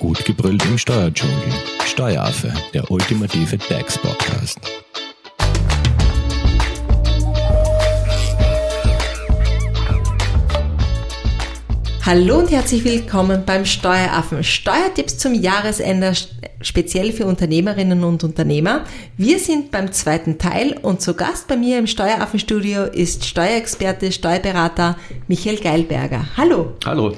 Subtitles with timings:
[0.00, 1.36] Gut gebrüllt im Steuerdschungel.
[1.84, 4.58] Steueraffe, der ultimative DAX-Podcast.
[12.06, 14.42] Hallo und herzlich willkommen beim Steueraffen.
[14.42, 16.14] Steuertipps zum Jahresende,
[16.62, 18.86] speziell für Unternehmerinnen und Unternehmer.
[19.18, 24.96] Wir sind beim zweiten Teil und zu Gast bei mir im Steueraffenstudio ist Steuerexperte, Steuerberater
[25.28, 26.26] Michael Geilberger.
[26.38, 26.72] Hallo.
[26.86, 27.12] Hallo.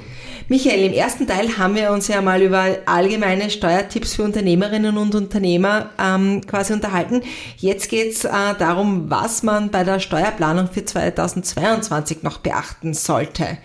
[0.52, 5.14] Michael, im ersten Teil haben wir uns ja mal über allgemeine Steuertipps für Unternehmerinnen und
[5.14, 7.22] Unternehmer ähm, quasi unterhalten.
[7.56, 13.56] Jetzt geht's äh, darum, was man bei der Steuerplanung für 2022 noch beachten sollte.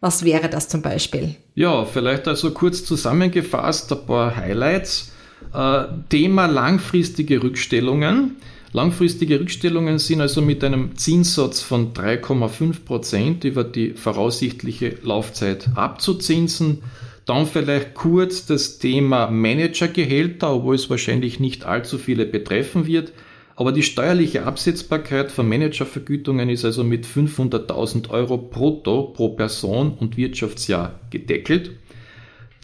[0.00, 1.36] Was wäre das zum Beispiel?
[1.54, 5.12] Ja, vielleicht also kurz zusammengefasst ein paar Highlights.
[5.54, 8.38] Äh, Thema langfristige Rückstellungen.
[8.74, 16.82] Langfristige Rückstellungen sind also mit einem Zinssatz von 3,5 Prozent über die voraussichtliche Laufzeit abzuzinsen.
[17.24, 23.12] Dann vielleicht kurz das Thema Managergehälter, obwohl es wahrscheinlich nicht allzu viele betreffen wird.
[23.54, 30.16] Aber die steuerliche Absetzbarkeit von Managervergütungen ist also mit 500.000 Euro brutto pro Person und
[30.16, 31.76] Wirtschaftsjahr gedeckelt.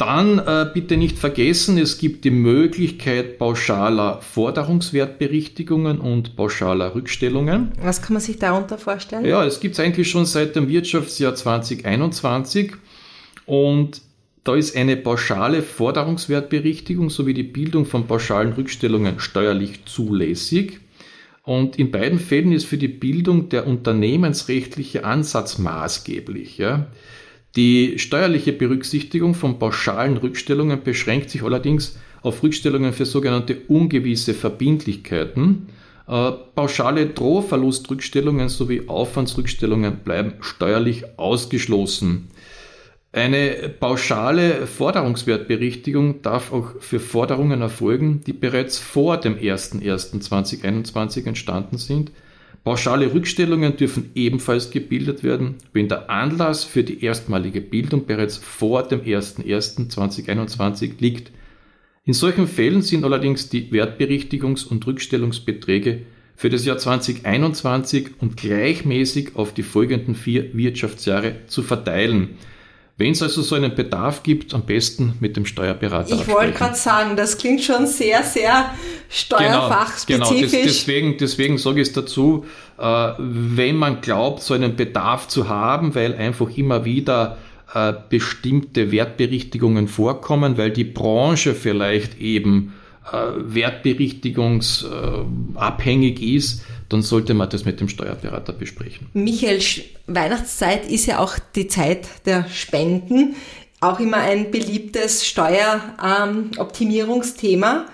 [0.01, 7.73] Dann äh, bitte nicht vergessen, es gibt die Möglichkeit pauschaler Forderungswertberichtigungen und pauschaler Rückstellungen.
[7.83, 9.27] Was kann man sich darunter vorstellen?
[9.27, 12.73] Ja, es gibt es eigentlich schon seit dem Wirtschaftsjahr 2021
[13.45, 14.01] und
[14.43, 20.81] da ist eine pauschale Forderungswertberichtigung sowie die Bildung von pauschalen Rückstellungen steuerlich zulässig.
[21.43, 26.57] Und in beiden Fällen ist für die Bildung der unternehmensrechtliche Ansatz maßgeblich.
[26.57, 26.87] Ja.
[27.57, 35.69] Die steuerliche Berücksichtigung von pauschalen Rückstellungen beschränkt sich allerdings auf Rückstellungen für sogenannte ungewisse Verbindlichkeiten.
[36.07, 42.29] Äh, pauschale Drohverlustrückstellungen sowie Aufwandsrückstellungen bleiben steuerlich ausgeschlossen.
[43.13, 52.13] Eine pauschale Forderungswertberichtigung darf auch für Forderungen erfolgen, die bereits vor dem 01.01.2021 entstanden sind
[52.63, 58.83] Pauschale Rückstellungen dürfen ebenfalls gebildet werden, wenn der Anlass für die erstmalige Bildung bereits vor
[58.83, 61.33] dem 01.01.2021 liegt.
[62.05, 66.03] In solchen Fällen sind allerdings die Wertberichtigungs- und Rückstellungsbeträge
[66.37, 72.37] für das Jahr 2021 und gleichmäßig auf die folgenden vier Wirtschaftsjahre zu verteilen.
[73.01, 76.17] Wenn es also so einen Bedarf gibt, am besten mit dem Steuerberater.
[76.17, 78.75] Ich wollte gerade sagen, das klingt schon sehr, sehr
[79.09, 80.29] steuerfachspezifisch.
[80.29, 80.65] Genau, genau.
[80.65, 82.45] deswegen, deswegen sage ich es dazu,
[82.79, 87.39] äh, wenn man glaubt, so einen Bedarf zu haben, weil einfach immer wieder
[87.73, 92.75] äh, bestimmte Wertberichtigungen vorkommen, weil die Branche vielleicht eben
[93.11, 99.07] äh, wertberichtigungsabhängig ist, dann sollte man das mit dem Steuerberater besprechen.
[99.15, 99.63] Michael,
[100.07, 103.37] Weihnachtszeit ist ja auch die Zeit der Spenden,
[103.81, 107.87] auch immer ein beliebtes Steueroptimierungsthema.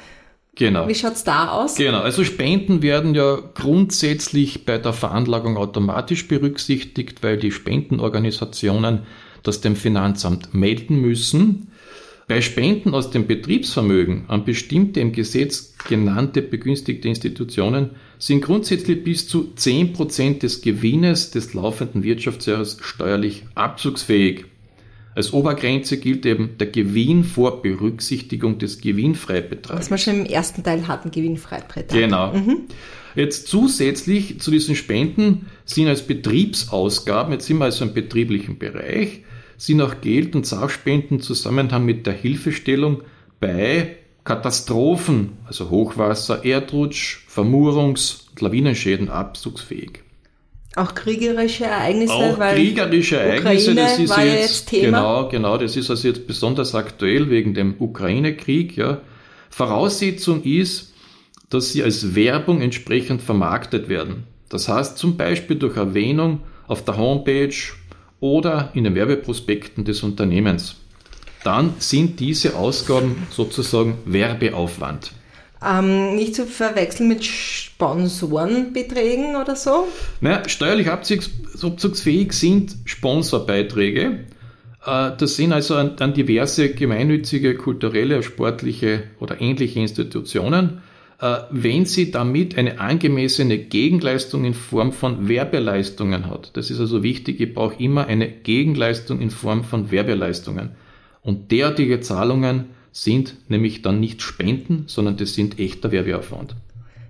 [0.56, 0.88] Genau.
[0.88, 1.74] Wie schaut's da aus?
[1.74, 9.00] Genau, also Spenden werden ja grundsätzlich bei der Veranlagung automatisch berücksichtigt, weil die Spendenorganisationen
[9.42, 11.70] das dem Finanzamt melden müssen.
[12.28, 19.28] Bei Spenden aus dem Betriebsvermögen an bestimmte im Gesetz genannte begünstigte Institutionen sind grundsätzlich bis
[19.28, 24.46] zu 10% des Gewinnes des laufenden Wirtschaftsjahres steuerlich abzugsfähig.
[25.14, 29.78] Als Obergrenze gilt eben der Gewinn vor Berücksichtigung des Gewinnfreibetrags.
[29.78, 31.88] Was wir schon im ersten Teil hatten, Gewinnfreibetrag.
[31.88, 32.32] Genau.
[32.32, 32.62] Mhm.
[33.14, 39.22] Jetzt zusätzlich zu diesen Spenden sind als Betriebsausgaben, jetzt sind wir also im betrieblichen Bereich,
[39.56, 43.02] sind auch Geld- und Sachspenden im Zusammenhang mit der Hilfestellung
[43.40, 50.00] bei Katastrophen, also Hochwasser, Erdrutsch, Vermurungs- und Lawinenschäden abzugsfähig.
[50.74, 54.98] Auch kriegerische Ereignisse, auch weil kriegerische Ereignisse, Ukraine das ist jetzt, jetzt Thema.
[54.98, 58.76] genau, genau, das ist also jetzt besonders aktuell wegen dem Ukraine-Krieg.
[58.76, 59.00] Ja.
[59.48, 60.92] Voraussetzung ist,
[61.48, 64.24] dass sie als Werbung entsprechend vermarktet werden.
[64.50, 67.54] Das heißt zum Beispiel durch Erwähnung auf der Homepage
[68.20, 70.76] oder in den Werbeprospekten des Unternehmens.
[71.44, 75.12] Dann sind diese Ausgaben sozusagen Werbeaufwand.
[75.64, 79.88] Ähm, nicht zu verwechseln mit Sponsorenbeträgen oder so?
[80.20, 84.24] Naja, steuerlich abzugsfähig sind Sponsorbeiträge.
[84.84, 90.82] Äh, das sind also an, an diverse gemeinnützige, kulturelle, sportliche oder ähnliche Institutionen
[91.18, 96.50] wenn sie damit eine angemessene Gegenleistung in Form von Werbeleistungen hat.
[96.56, 100.70] Das ist also wichtig, ich brauche immer eine Gegenleistung in Form von Werbeleistungen.
[101.22, 106.54] Und derartige Zahlungen sind nämlich dann nicht Spenden, sondern das sind echter Werbeaufwand.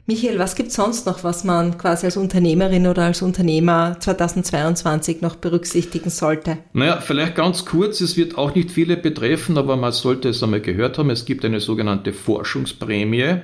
[0.08, 5.20] Michael, was gibt es sonst noch, was man quasi als Unternehmerin oder als Unternehmer 2022
[5.20, 6.58] noch berücksichtigen sollte?
[6.72, 10.60] Naja, vielleicht ganz kurz, es wird auch nicht viele betreffen, aber man sollte es einmal
[10.60, 13.40] gehört haben, es gibt eine sogenannte Forschungsprämie.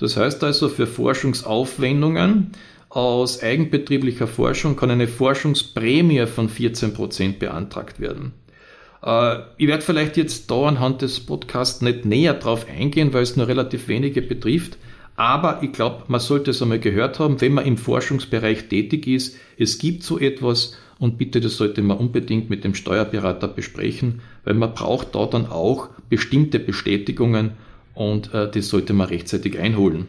[0.00, 2.52] Das heißt also, für Forschungsaufwendungen
[2.88, 8.32] aus eigenbetrieblicher Forschung kann eine Forschungsprämie von 14 Prozent beantragt werden.
[9.02, 13.36] Äh, ich werde vielleicht jetzt da anhand des Podcasts nicht näher drauf eingehen, weil es
[13.36, 14.78] nur relativ wenige betrifft.
[15.16, 19.36] Aber ich glaube, man sollte es einmal gehört haben, wenn man im Forschungsbereich tätig ist.
[19.58, 24.54] Es gibt so etwas und bitte, das sollte man unbedingt mit dem Steuerberater besprechen, weil
[24.54, 27.52] man braucht da dann auch bestimmte Bestätigungen
[28.00, 30.06] und äh, das sollte man rechtzeitig einholen.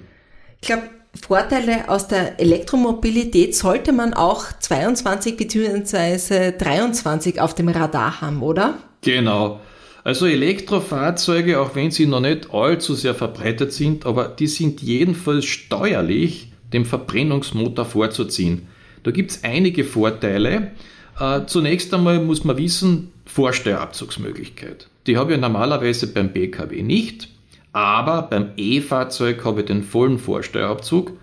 [0.61, 0.83] Ich glaube,
[1.21, 6.53] Vorteile aus der Elektromobilität sollte man auch 22 bzw.
[6.57, 8.77] 23 auf dem Radar haben, oder?
[9.01, 9.59] Genau.
[10.05, 15.43] Also Elektrofahrzeuge, auch wenn sie noch nicht allzu sehr verbreitet sind, aber die sind jedenfalls
[15.43, 18.69] steuerlich dem Verbrennungsmotor vorzuziehen.
[19.03, 20.71] Da gibt es einige Vorteile.
[21.19, 24.87] Äh, zunächst einmal muss man wissen, Vorsteuerabzugsmöglichkeit.
[25.07, 27.27] Die habe ich normalerweise beim BKW nicht,
[27.73, 31.13] aber beim E-Fahrzeug habe ich den vollen Vorsteuerabzug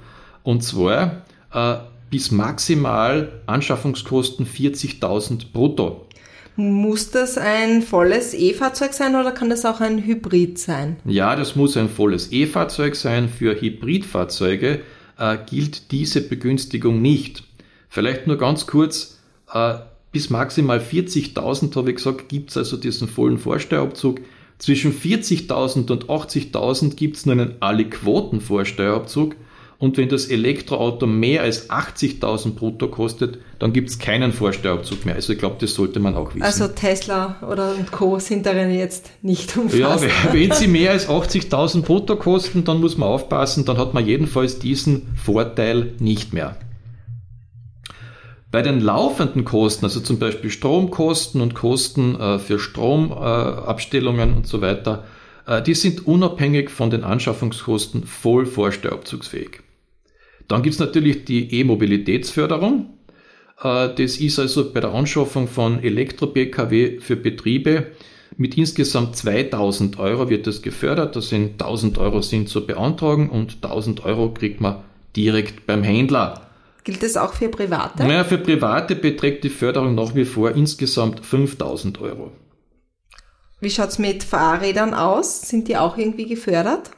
[0.42, 1.22] und zwar
[1.52, 1.76] äh,
[2.10, 6.06] bis maximal Anschaffungskosten 40.000 brutto.
[6.56, 10.96] Muss das ein volles E-Fahrzeug sein oder kann das auch ein Hybrid sein?
[11.04, 13.28] Ja, das muss ein volles E-Fahrzeug sein.
[13.28, 14.80] Für Hybridfahrzeuge
[15.18, 17.44] äh, gilt diese Begünstigung nicht.
[17.88, 19.18] Vielleicht nur ganz kurz,
[19.52, 19.74] äh,
[20.10, 24.20] bis maximal 40.000, habe ich gesagt, gibt es also diesen vollen Vorsteuerabzug.
[24.58, 29.36] Zwischen 40.000 und 80.000 gibt es nur einen Alle-Quoten-Vorsteuerabzug.
[29.80, 35.14] Und wenn das Elektroauto mehr als 80.000 brutto kostet, dann gibt es keinen Vorsteuerabzug mehr.
[35.14, 36.42] Also ich glaube, das sollte man auch wissen.
[36.42, 38.18] Also Tesla oder und Co.
[38.18, 39.78] sind darin jetzt nicht umfasst.
[39.78, 39.98] Ja,
[40.32, 44.58] wenn sie mehr als 80.000 brutto kosten, dann muss man aufpassen, dann hat man jedenfalls
[44.58, 46.56] diesen Vorteil nicht mehr.
[48.50, 54.46] Bei den laufenden Kosten, also zum Beispiel Stromkosten und Kosten äh, für Stromabstellungen äh, und
[54.46, 55.04] so weiter,
[55.46, 59.60] äh, die sind unabhängig von den Anschaffungskosten voll vorsteuerabzugsfähig.
[60.48, 62.94] Dann gibt es natürlich die E-Mobilitätsförderung.
[63.62, 67.88] Äh, das ist also bei der Anschaffung von Elektro-Pkw für Betriebe
[68.38, 71.16] mit insgesamt 2000 Euro wird das gefördert.
[71.16, 74.84] Das sind 1000 Euro sind zu beantragen und 1000 Euro kriegt man
[75.16, 76.47] direkt beim Händler.
[76.88, 78.02] Gilt das auch für Private?
[78.02, 82.32] Naja, für Private beträgt die Förderung nach wie vor insgesamt 5000 Euro.
[83.60, 85.42] Wie schaut es mit Fahrrädern aus?
[85.42, 86.92] Sind die auch irgendwie gefördert?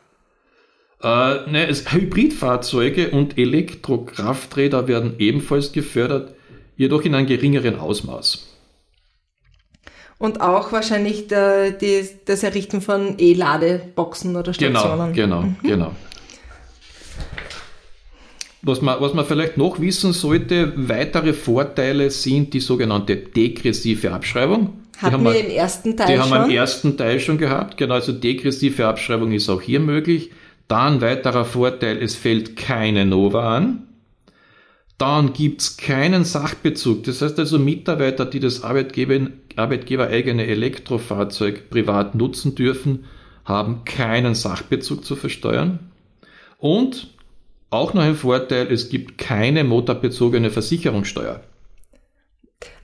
[1.03, 6.37] Äh, ne, es, Hybridfahrzeuge und Elektrokrafträder werden ebenfalls gefördert,
[6.77, 8.47] jedoch in einem geringeren Ausmaß.
[10.19, 15.15] Und auch wahrscheinlich der, die, das Errichten von E-Ladeboxen oder genau, Stationen.
[15.15, 15.57] Genau, genau, mhm.
[15.63, 15.93] genau.
[18.63, 24.75] Was man, was man vielleicht noch wissen sollte, weitere Vorteile sind die sogenannte degressive Abschreibung.
[24.99, 26.29] Hatten wir im ersten Teil die schon?
[26.29, 27.79] Die haben wir im ersten Teil schon gehabt.
[27.79, 30.31] Genau, also degressive Abschreibung ist auch hier möglich.
[30.69, 33.87] Dann weiterer Vorteil, es fällt keine Nova an.
[34.99, 37.05] Dann gibt's keinen Sachbezug.
[37.05, 43.07] Das heißt also Mitarbeiter, die das Arbeitgeber, arbeitgebereigene Elektrofahrzeug privat nutzen dürfen,
[43.47, 45.79] haben keinen Sachbezug zu versteuern.
[46.59, 47.09] Und
[47.71, 51.41] auch noch ein Vorteil, es gibt keine motorbezogene Versicherungssteuer.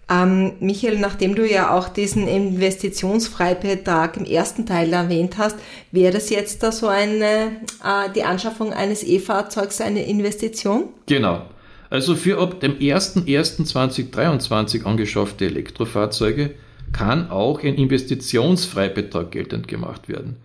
[0.09, 5.56] Ähm, Michael, nachdem du ja auch diesen Investitionsfreibetrag im ersten Teil erwähnt hast,
[5.91, 10.91] wäre das jetzt da so eine, äh, die Anschaffung eines E-Fahrzeugs eine Investition?
[11.06, 11.43] Genau.
[11.91, 16.55] Also für ab dem 01.01.2023 angeschaffte Elektrofahrzeuge
[16.93, 20.37] kann auch ein Investitionsfreibetrag geltend gemacht werden.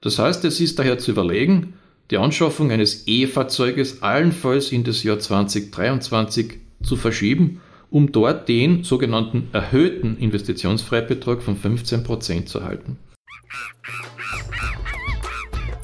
[0.00, 1.74] Das heißt, es ist daher zu überlegen,
[2.10, 9.48] die Anschaffung eines E-Fahrzeuges allenfalls in das Jahr 2023 zu verschieben um dort den sogenannten
[9.52, 12.96] erhöhten Investitionsfreibetrag von 15% zu erhalten.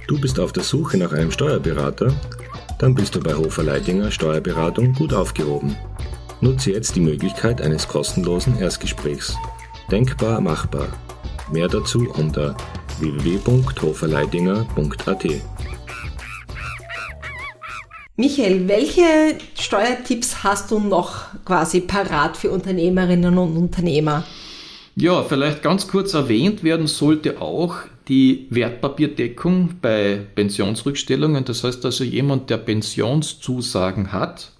[0.06, 2.14] Du bist auf der Suche nach einem Steuerberater?
[2.78, 5.75] Dann bist du bei Hofer Leidinger Steuerberatung gut aufgehoben.
[6.40, 9.37] Nutze jetzt die Möglichkeit eines kostenlosen Erstgesprächs.
[9.90, 10.87] Denkbar machbar.
[11.50, 12.56] Mehr dazu unter
[13.00, 15.26] www.hoferleidinger.at.
[18.18, 24.25] Michael, welche Steuertipps hast du noch quasi parat für Unternehmerinnen und Unternehmer?
[24.94, 27.76] Ja, vielleicht ganz kurz erwähnt werden sollte auch
[28.08, 31.44] die Wertpapierdeckung bei Pensionsrückstellungen.
[31.44, 34.52] Das heißt also jemand, der Pensionszusagen hat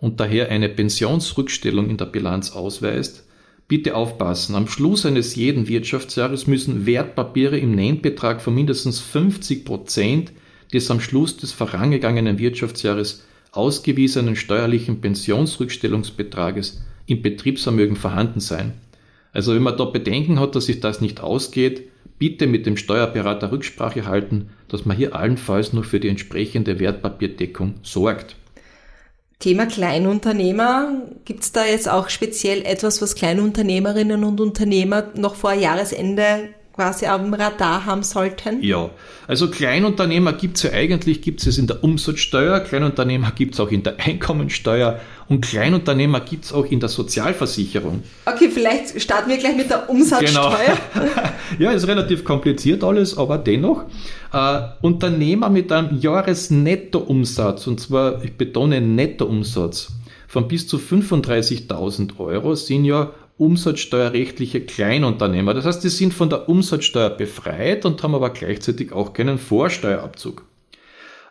[0.00, 3.24] und daher eine Pensionsrückstellung in der Bilanz ausweist,
[3.68, 4.56] bitte aufpassen.
[4.56, 10.32] Am Schluss eines jeden Wirtschaftsjahres müssen Wertpapiere im Nennbetrag von mindestens 50 Prozent
[10.72, 18.74] des am Schluss des vorangegangenen Wirtschaftsjahres ausgewiesenen steuerlichen Pensionsrückstellungsbetrages im Betriebsvermögen vorhanden sein.
[19.32, 23.52] Also wenn man da Bedenken hat, dass sich das nicht ausgeht, bitte mit dem Steuerberater
[23.52, 28.36] Rücksprache halten, dass man hier allenfalls noch für die entsprechende Wertpapierdeckung sorgt.
[29.38, 31.02] Thema Kleinunternehmer.
[31.24, 36.48] Gibt es da jetzt auch speziell etwas, was Kleinunternehmerinnen und Unternehmer noch vor Jahresende
[36.78, 38.62] quasi auf dem Radar haben sollten?
[38.62, 38.90] Ja,
[39.26, 43.72] also Kleinunternehmer gibt es ja eigentlich, gibt es in der Umsatzsteuer, Kleinunternehmer gibt es auch
[43.72, 48.04] in der Einkommensteuer und Kleinunternehmer gibt es auch in der Sozialversicherung.
[48.26, 50.78] Okay, vielleicht starten wir gleich mit der Umsatzsteuer.
[50.94, 51.08] Genau.
[51.58, 53.82] ja, ist relativ kompliziert alles, aber dennoch.
[54.32, 59.88] Äh, Unternehmer mit einem Jahresnettoumsatz, und zwar, ich betone Nettoumsatz,
[60.28, 65.54] von bis zu 35.000 Euro sind ja umsatzsteuerrechtliche Kleinunternehmer.
[65.54, 70.44] Das heißt, die sind von der Umsatzsteuer befreit und haben aber gleichzeitig auch keinen Vorsteuerabzug.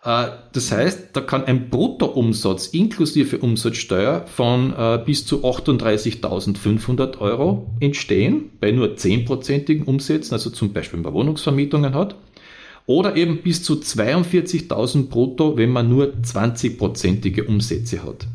[0.04, 7.70] Äh, das heißt, da kann ein Bruttoumsatz inklusive Umsatzsteuer von äh, bis zu 38.500 Euro
[7.82, 12.16] entstehen, bei nur 10%igen Umsätzen, also zum Beispiel, wenn man Wohnungsvermietungen hat.
[12.86, 18.28] Oder eben bis zu 42.000 brutto, wenn man nur 20%ige Umsätze hat.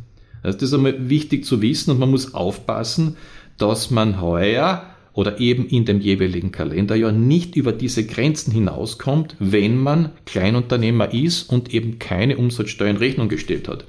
[0.42, 3.16] Also das ist einmal wichtig zu wissen und man muss aufpassen,
[3.62, 9.76] dass man heuer oder eben in dem jeweiligen Kalenderjahr nicht über diese Grenzen hinauskommt, wenn
[9.78, 13.84] man Kleinunternehmer ist und eben keine Umsatzsteuer in Rechnung gestellt hat.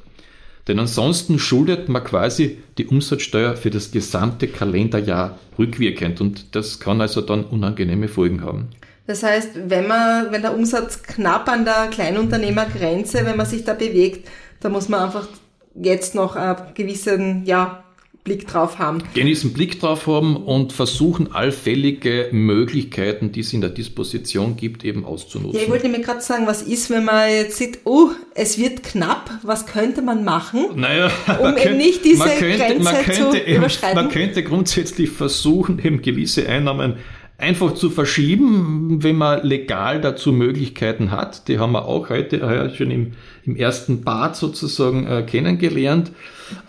[0.68, 7.02] Denn ansonsten schuldet man quasi die Umsatzsteuer für das gesamte Kalenderjahr rückwirkend und das kann
[7.02, 8.68] also dann unangenehme Folgen haben.
[9.08, 13.74] Das heißt, wenn man, wenn der Umsatz knapp an der Kleinunternehmergrenze, wenn man sich da
[13.74, 14.30] bewegt,
[14.62, 15.28] da muss man einfach
[15.76, 17.83] jetzt noch einen gewissen, ja,
[18.24, 19.04] Blick drauf haben.
[19.14, 25.04] Genießen Blick drauf haben und versuchen allfällige Möglichkeiten, die es in der Disposition gibt, eben
[25.04, 25.58] auszunutzen.
[25.58, 28.82] Ja, ich wollte mir gerade sagen, was ist, wenn man jetzt sieht, oh, es wird
[28.82, 33.30] knapp, was könnte man machen, naja, um man eben nicht diese könnte, Grenze man könnte
[33.32, 33.96] zu eben, überschreiten?
[33.96, 36.96] Man könnte grundsätzlich versuchen, eben gewisse Einnahmen
[37.44, 41.50] einfach zu verschieben, wenn man legal dazu Möglichkeiten hat.
[41.50, 43.12] Die haben wir auch heute äh, schon im,
[43.46, 46.12] im ersten Bad sozusagen äh, kennengelernt.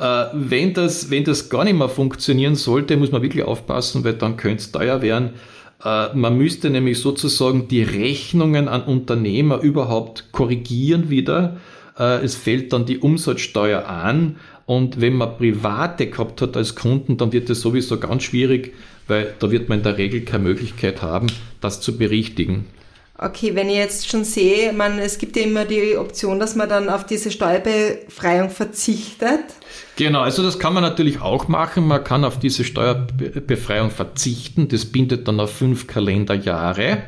[0.01, 4.15] Äh, wenn, das, wenn das gar nicht mehr funktionieren sollte, muss man wirklich aufpassen, weil
[4.15, 5.31] dann könnte es teuer werden.
[5.85, 11.59] Äh, man müsste nämlich sozusagen die Rechnungen an Unternehmer überhaupt korrigieren wieder.
[11.97, 14.37] Äh, es fällt dann die Umsatzsteuer an.
[14.67, 18.73] Und wenn man Private gehabt hat als Kunden, dann wird es sowieso ganz schwierig,
[19.07, 21.27] weil da wird man in der Regel keine Möglichkeit haben,
[21.61, 22.67] das zu berichtigen.
[23.17, 26.69] Okay, wenn ich jetzt schon sehe, man, es gibt ja immer die Option, dass man
[26.69, 29.45] dann auf diese Steuerbefreiung verzichtet.
[29.95, 31.87] Genau, also das kann man natürlich auch machen.
[31.87, 34.67] Man kann auf diese Steuerbefreiung verzichten.
[34.67, 37.05] Das bindet dann auf fünf Kalenderjahre.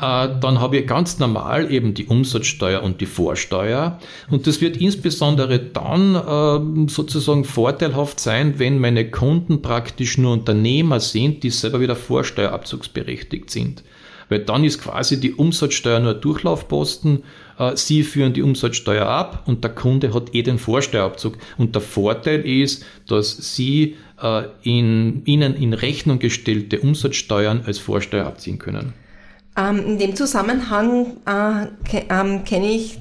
[0.00, 3.98] Äh, dann habe ich ganz normal eben die Umsatzsteuer und die Vorsteuer.
[4.30, 11.00] Und das wird insbesondere dann ähm, sozusagen vorteilhaft sein, wenn meine Kunden praktisch nur Unternehmer
[11.00, 13.82] sind, die selber wieder vorsteuerabzugsberechtigt sind
[14.30, 17.22] weil dann ist quasi die Umsatzsteuer nur Durchlaufposten.
[17.58, 21.36] Äh, Sie führen die Umsatzsteuer ab und der Kunde hat eh den Vorsteuerabzug.
[21.58, 28.26] Und der Vorteil ist, dass Sie äh, in Ihnen in Rechnung gestellte Umsatzsteuern als Vorsteuer
[28.26, 28.94] abziehen können.
[29.58, 31.66] Ähm, in dem Zusammenhang äh,
[32.08, 32.98] ähm, kenne ich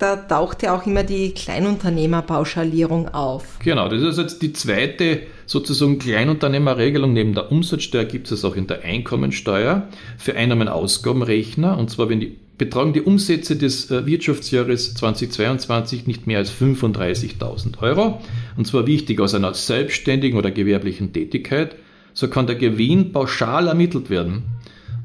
[0.00, 3.58] da taucht ja auch immer die Kleinunternehmerpauschalierung auf.
[3.62, 7.12] Genau, das ist jetzt die zweite sozusagen Kleinunternehmerregelung.
[7.12, 9.88] Neben der Umsatzsteuer gibt es auch in der Einkommensteuer
[10.18, 11.76] für Einnahmen-Ausgabenrechner.
[11.78, 17.80] Und zwar, wenn die betragen die Umsätze des äh, Wirtschaftsjahres 2022 nicht mehr als 35.000
[17.80, 18.20] Euro.
[18.54, 21.76] Und zwar wichtig aus einer selbstständigen oder gewerblichen Tätigkeit.
[22.12, 24.42] So kann der Gewinn pauschal ermittelt werden.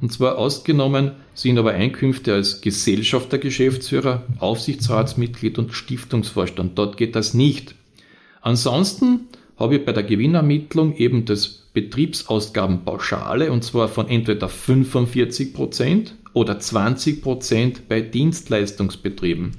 [0.02, 6.78] Und zwar ausgenommen sind aber Einkünfte als Gesellschafter, Geschäftsführer, Aufsichtsratsmitglied und Stiftungsvorstand.
[6.78, 7.75] Dort geht das nicht.
[8.42, 9.22] Ansonsten
[9.58, 16.60] habe ich bei der Gewinnermittlung eben das Betriebsausgabenpauschale und zwar von entweder 45 Prozent oder
[16.60, 19.52] 20 Prozent bei Dienstleistungsbetrieben.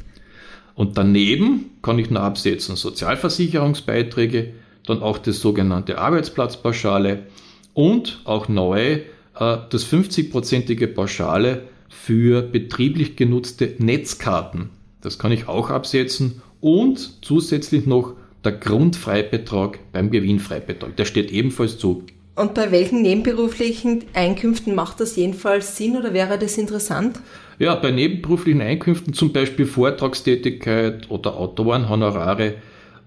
[0.75, 4.53] Und daneben kann ich noch absetzen Sozialversicherungsbeiträge,
[4.85, 7.25] dann auch das sogenannte Arbeitsplatzpauschale
[7.73, 9.03] und auch neu äh,
[9.39, 14.71] das 50-prozentige Pauschale für betrieblich genutzte Netzkarten.
[15.01, 18.15] Das kann ich auch absetzen und zusätzlich noch
[18.45, 20.97] der Grundfreibetrag beim Gewinnfreibetrag.
[20.97, 22.05] Der steht ebenfalls zu.
[22.35, 27.19] Und bei welchen nebenberuflichen Einkünften macht das jedenfalls Sinn oder wäre das interessant?
[27.59, 32.55] Ja, bei nebenberuflichen Einkünften, zum Beispiel Vortragstätigkeit oder Autorenhonorare,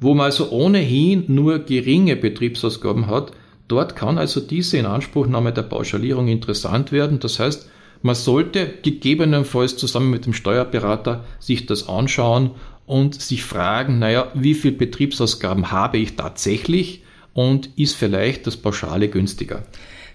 [0.01, 3.31] wo man also ohnehin nur geringe Betriebsausgaben hat,
[3.69, 7.21] Dort kann also diese Inanspruchnahme der Pauschalierung interessant werden.
[7.21, 7.69] Das heißt,
[8.01, 12.51] Man sollte gegebenenfalls zusammen mit dem Steuerberater sich das anschauen
[12.85, 19.09] und sich fragen, naja, wie viel Betriebsausgaben habe ich tatsächlich und ist vielleicht das Pauschale
[19.09, 19.63] günstiger?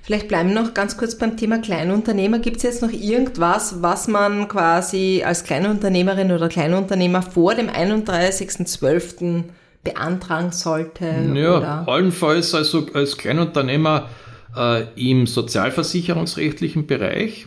[0.01, 2.39] Vielleicht bleiben wir noch ganz kurz beim Thema Kleinunternehmer.
[2.39, 9.45] Gibt es jetzt noch irgendwas, was man quasi als Kleinunternehmerin oder Kleinunternehmer vor dem 31.12.
[9.85, 11.05] beantragen sollte?
[11.35, 11.89] Ja, oder?
[11.89, 14.09] allenfalls also als Kleinunternehmer
[14.57, 17.47] äh, im sozialversicherungsrechtlichen Bereich.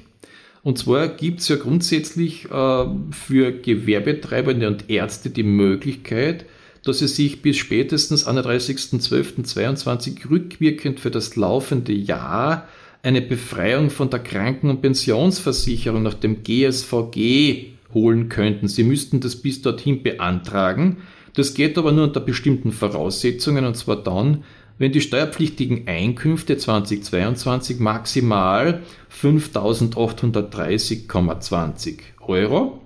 [0.64, 6.46] Und zwar gibt es ja grundsätzlich äh, für Gewerbetreibende und Ärzte die Möglichkeit,
[6.84, 12.68] dass sie sich bis spätestens 31.12.22 rückwirkend für das laufende Jahr
[13.04, 18.68] eine Befreiung von der Kranken- und Pensionsversicherung nach dem GSVG holen könnten.
[18.68, 20.98] Sie müssten das bis dorthin beantragen.
[21.38, 24.44] Das geht aber nur unter bestimmten Voraussetzungen und zwar dann,
[24.80, 28.82] wenn die steuerpflichtigen Einkünfte 2022 maximal
[29.22, 32.82] 5.830,20 Euro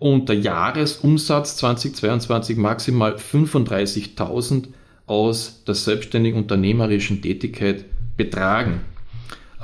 [0.00, 4.64] und der Jahresumsatz 2022 maximal 35.000
[5.06, 7.84] aus der selbstständigen unternehmerischen Tätigkeit
[8.16, 8.80] betragen.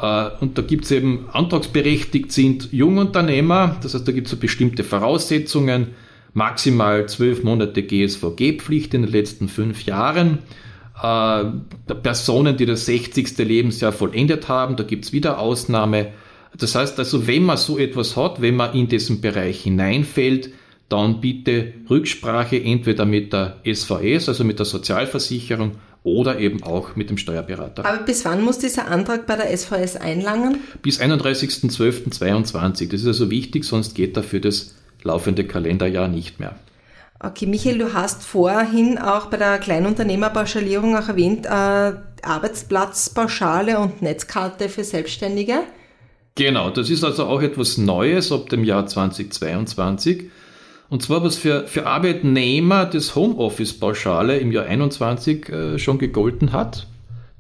[0.01, 4.37] Äh, und da gibt es eben antragsberechtigt sind Jungunternehmer, das heißt, da gibt es so
[4.37, 5.89] bestimmte Voraussetzungen,
[6.33, 10.39] maximal zwölf Monate GSVG-Pflicht in den letzten fünf Jahren.
[11.03, 11.45] Äh,
[12.03, 13.39] Personen, die das 60.
[13.39, 16.09] Lebensjahr vollendet haben, da gibt es wieder Ausnahme.
[16.57, 20.51] Das heißt also, wenn man so etwas hat, wenn man in diesen Bereich hineinfällt,
[20.89, 27.11] dann bitte Rücksprache entweder mit der SVS, also mit der Sozialversicherung, oder eben auch mit
[27.11, 27.85] dem Steuerberater.
[27.85, 30.61] Aber bis wann muss dieser Antrag bei der SVS einlangen?
[30.83, 32.91] Bis 31.12.22.
[32.91, 36.55] Das ist also wichtig, sonst geht dafür das laufende Kalenderjahr nicht mehr.
[37.23, 41.93] Okay, Michael, du hast vorhin auch bei der Kleinunternehmerpauschalierung auch erwähnt, äh,
[42.23, 45.61] Arbeitsplatzpauschale und Netzkarte für Selbstständige.
[46.35, 50.31] Genau, das ist also auch etwas Neues ab dem Jahr 2022.
[50.89, 56.87] Und zwar was für, für Arbeitnehmer das Homeoffice-Pauschale im Jahr 21 äh, schon gegolten hat.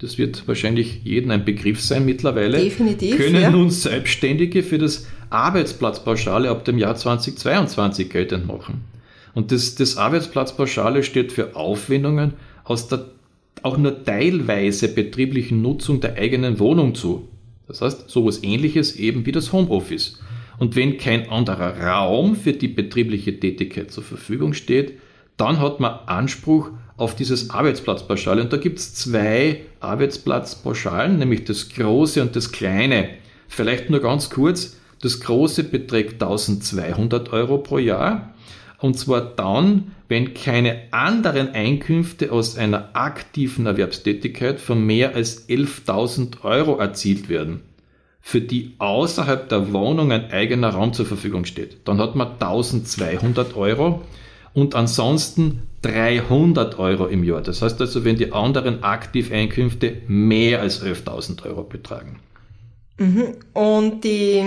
[0.01, 2.59] Das wird wahrscheinlich jedem ein Begriff sein mittlerweile.
[2.59, 3.17] Definitiv.
[3.17, 3.51] Können ja.
[3.51, 8.83] nun Selbstständige für das Arbeitsplatzpauschale ab dem Jahr 2022 geltend machen.
[9.35, 12.33] Und das, das Arbeitsplatzpauschale steht für Aufwendungen
[12.65, 13.07] aus der
[13.63, 17.29] auch nur teilweise betrieblichen Nutzung der eigenen Wohnung zu.
[17.69, 20.19] Das heißt, sowas ähnliches eben wie das Homeoffice.
[20.59, 24.95] Und wenn kein anderer Raum für die betriebliche Tätigkeit zur Verfügung steht,
[25.37, 28.43] dann hat man Anspruch auf dieses Arbeitsplatzpauschale.
[28.43, 33.09] Und da gibt es zwei Arbeitsplatzpauschalen, nämlich das große und das kleine.
[33.49, 38.35] Vielleicht nur ganz kurz, das große beträgt 1200 Euro pro Jahr.
[38.79, 46.45] Und zwar dann, wenn keine anderen Einkünfte aus einer aktiven Erwerbstätigkeit von mehr als 11.000
[46.45, 47.63] Euro erzielt werden,
[48.21, 51.79] für die außerhalb der Wohnung ein eigener Raum zur Verfügung steht.
[51.89, 54.03] Dann hat man 1.200 Euro
[54.53, 57.41] und ansonsten 300 Euro im Jahr.
[57.41, 62.21] Das heißt also, wenn die anderen Aktiveinkünfte mehr als 11.000 Euro betragen.
[62.99, 63.29] Mhm.
[63.55, 64.43] Und die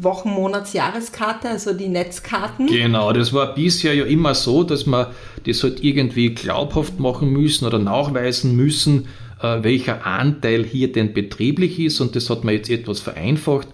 [0.00, 2.66] Wochen-, Monats-, Jahreskarte, also die Netzkarten?
[2.66, 5.06] Genau, das war bisher ja immer so, dass man
[5.46, 9.06] das halt irgendwie glaubhaft machen müssen oder nachweisen müssen,
[9.40, 13.68] äh, welcher Anteil hier denn betrieblich ist und das hat man jetzt etwas vereinfacht.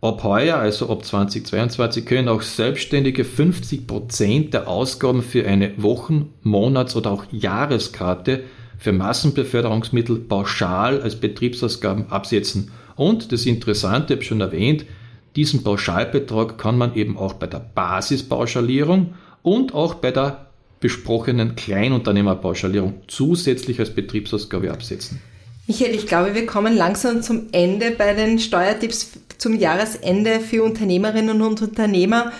[0.00, 6.32] Ab heuer, also ab 2022, können auch Selbstständige 50 Prozent der Ausgaben für eine Wochen-,
[6.44, 8.44] Monats- oder auch Jahreskarte
[8.78, 12.70] für Massenbeförderungsmittel pauschal als Betriebsausgaben absetzen.
[12.94, 14.86] Und das Interessante, ich habe schon erwähnt,
[15.34, 20.46] diesen Pauschalbetrag kann man eben auch bei der Basispauschalierung und auch bei der
[20.78, 25.20] besprochenen Kleinunternehmerpauschalierung zusätzlich als Betriebsausgabe absetzen.
[25.68, 31.42] Michael, ich glaube, wir kommen langsam zum Ende bei den Steuertipps zum Jahresende für Unternehmerinnen
[31.42, 32.32] und Unternehmer.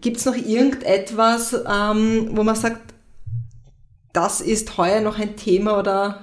[0.00, 2.94] Gibt es noch irgendetwas, ähm, wo man sagt,
[4.14, 6.20] das ist heuer noch ein Thema oder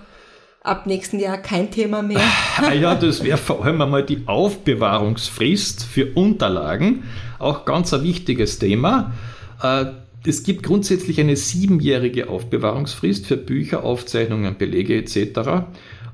[0.64, 2.22] ab nächsten Jahr kein Thema mehr?
[2.58, 7.04] Ah ja, das wäre vor allem einmal die Aufbewahrungsfrist für Unterlagen.
[7.38, 9.14] Auch ganz ein wichtiges Thema.
[9.62, 9.86] Äh,
[10.26, 15.68] es gibt grundsätzlich eine siebenjährige Aufbewahrungsfrist für Bücher, Aufzeichnungen, Belege etc.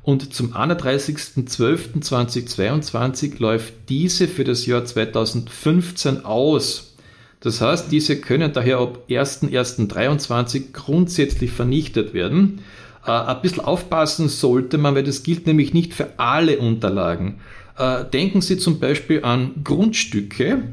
[0.03, 6.95] Und zum 31.12.2022 läuft diese für das Jahr 2015 aus.
[7.39, 12.59] Das heißt, diese können daher ab 1.1.23 grundsätzlich vernichtet werden.
[13.05, 17.39] Äh, ein bisschen aufpassen sollte man, weil das gilt nämlich nicht für alle Unterlagen.
[17.77, 20.63] Äh, denken Sie zum Beispiel an Grundstücke,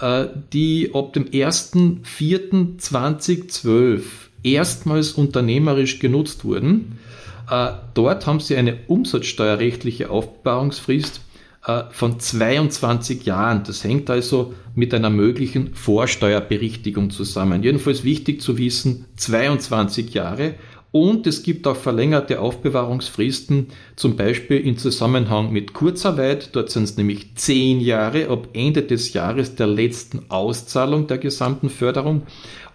[0.00, 4.00] äh, die ab dem 1.4.2012
[4.42, 6.98] erstmals unternehmerisch genutzt wurden.
[7.50, 11.20] Äh, dort haben Sie eine umsatzsteuerrechtliche Aufbewahrungsfrist
[11.66, 13.64] äh, von 22 Jahren.
[13.64, 17.62] Das hängt also mit einer möglichen Vorsteuerberichtigung zusammen.
[17.64, 20.54] Jedenfalls wichtig zu wissen, 22 Jahre.
[20.92, 26.50] Und es gibt auch verlängerte Aufbewahrungsfristen, zum Beispiel in Zusammenhang mit Kurzarbeit.
[26.56, 31.70] Dort sind es nämlich 10 Jahre ab Ende des Jahres der letzten Auszahlung der gesamten
[31.70, 32.22] Förderung.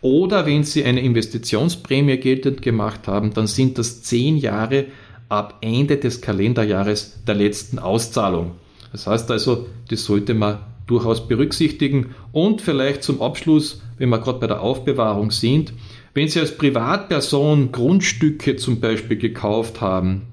[0.01, 4.85] Oder wenn Sie eine Investitionsprämie geltend gemacht haben, dann sind das 10 Jahre
[5.27, 8.51] ab Ende des Kalenderjahres der letzten Auszahlung.
[8.93, 12.15] Das heißt also, das sollte man durchaus berücksichtigen.
[12.31, 15.73] Und vielleicht zum Abschluss, wenn wir gerade bei der Aufbewahrung sind,
[16.15, 20.23] wenn Sie als Privatperson Grundstücke zum Beispiel gekauft haben,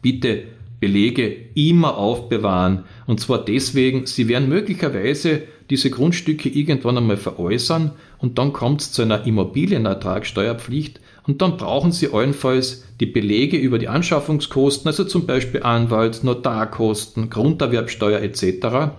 [0.00, 0.44] bitte
[0.78, 2.84] Belege immer aufbewahren.
[3.06, 8.92] Und zwar deswegen, Sie werden möglicherweise diese Grundstücke irgendwann einmal veräußern und dann kommt es
[8.92, 15.26] zu einer Immobilienertragssteuerpflicht und dann brauchen Sie allenfalls die Belege über die Anschaffungskosten, also zum
[15.26, 18.94] Beispiel Anwalt, Notarkosten, Grunderwerbsteuer etc.,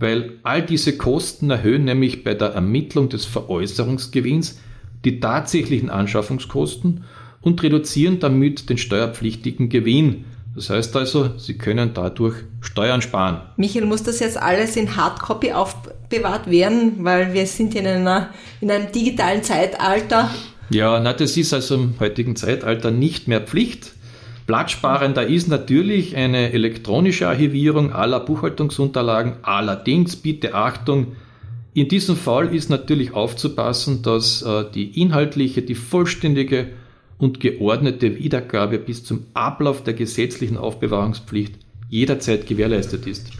[0.00, 4.58] weil all diese Kosten erhöhen nämlich bei der Ermittlung des Veräußerungsgewinns
[5.04, 7.04] die tatsächlichen Anschaffungskosten
[7.40, 10.24] und reduzieren damit den steuerpflichtigen Gewinn.
[10.54, 13.42] Das heißt also, Sie können dadurch Steuern sparen.
[13.56, 18.30] Michael, muss das jetzt alles in Hardcopy aufbewahrt werden, weil wir sind in, einer,
[18.60, 20.30] in einem digitalen Zeitalter?
[20.70, 23.92] Ja, na, das ist also im heutigen Zeitalter nicht mehr Pflicht.
[24.48, 29.34] Platzsparender ist natürlich eine elektronische Archivierung aller Buchhaltungsunterlagen.
[29.42, 31.16] Allerdings, bitte Achtung,
[31.80, 36.68] in diesem Fall ist natürlich aufzupassen, dass äh, die inhaltliche, die vollständige
[37.18, 41.54] und geordnete Wiedergabe bis zum Ablauf der gesetzlichen Aufbewahrungspflicht
[41.90, 43.30] jederzeit gewährleistet ist.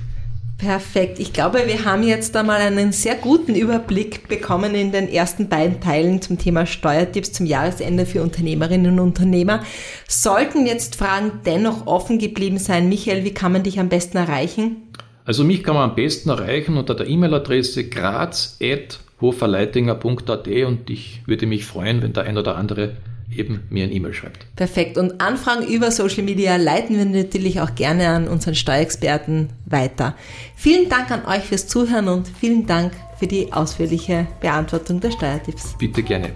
[0.58, 1.20] Perfekt.
[1.20, 5.80] Ich glaube, wir haben jetzt einmal einen sehr guten Überblick bekommen in den ersten beiden
[5.80, 9.62] Teilen zum Thema Steuertipps zum Jahresende für Unternehmerinnen und Unternehmer.
[10.08, 14.87] Sollten jetzt Fragen dennoch offen geblieben sein, Michael, wie kann man dich am besten erreichen?
[15.28, 21.66] Also mich kann man am besten erreichen unter der E-Mail-Adresse graz.hoferleitinger.at und ich würde mich
[21.66, 22.96] freuen, wenn der ein oder andere
[23.36, 24.46] eben mir ein E-Mail schreibt.
[24.56, 24.96] Perfekt.
[24.96, 30.16] Und Anfragen über Social Media leiten wir natürlich auch gerne an unseren Steuerexperten weiter.
[30.56, 35.76] Vielen Dank an euch fürs Zuhören und vielen Dank für die ausführliche Beantwortung der Steuertipps.
[35.78, 36.30] Bitte gerne.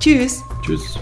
[0.00, 0.42] Tschüss.
[0.66, 0.98] Tschüss.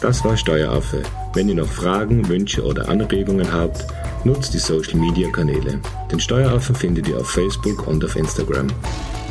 [0.00, 1.02] Das war Steueraffe.
[1.34, 3.84] Wenn ihr noch Fragen, Wünsche oder Anregungen habt,
[4.28, 5.80] nutzt die Social Media Kanäle.
[6.12, 8.66] Den Steueraffen findet ihr auf Facebook und auf Instagram.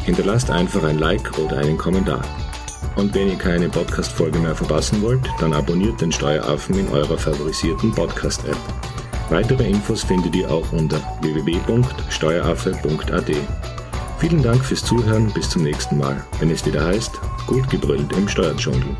[0.05, 2.25] Hinterlasst einfach ein Like oder einen Kommentar.
[2.95, 7.91] Und wenn ihr keine Podcast-Folge mehr verpassen wollt, dann abonniert den Steueraffen in eurer favorisierten
[7.91, 8.57] Podcast-App.
[9.29, 13.31] Weitere Infos findet ihr auch unter www.steueraffe.at.
[14.17, 17.11] Vielen Dank fürs Zuhören, bis zum nächsten Mal, wenn es wieder heißt,
[17.45, 18.97] gut gebrüllt im Steuerdschungel.